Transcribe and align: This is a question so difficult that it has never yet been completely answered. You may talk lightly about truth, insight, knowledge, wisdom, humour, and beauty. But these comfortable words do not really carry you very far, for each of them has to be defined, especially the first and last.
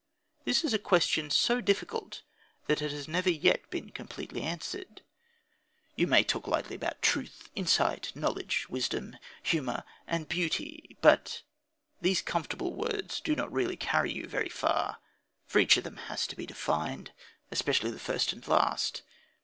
This 0.45 0.63
is 0.63 0.73
a 0.73 0.79
question 0.79 1.29
so 1.29 1.61
difficult 1.61 2.23
that 2.65 2.81
it 2.81 2.89
has 2.91 3.07
never 3.07 3.29
yet 3.29 3.69
been 3.69 3.91
completely 3.91 4.41
answered. 4.41 5.03
You 5.95 6.07
may 6.07 6.23
talk 6.23 6.47
lightly 6.47 6.75
about 6.75 7.03
truth, 7.03 7.51
insight, 7.55 8.11
knowledge, 8.15 8.67
wisdom, 8.67 9.15
humour, 9.43 9.83
and 10.07 10.27
beauty. 10.27 10.97
But 11.01 11.43
these 12.01 12.23
comfortable 12.23 12.73
words 12.73 13.19
do 13.19 13.35
not 13.35 13.53
really 13.53 13.77
carry 13.77 14.11
you 14.11 14.25
very 14.25 14.49
far, 14.49 14.97
for 15.45 15.59
each 15.59 15.77
of 15.77 15.83
them 15.83 15.97
has 15.97 16.25
to 16.25 16.35
be 16.35 16.47
defined, 16.47 17.11
especially 17.51 17.91
the 17.91 17.99
first 17.99 18.33
and 18.33 18.47
last. 18.47 19.03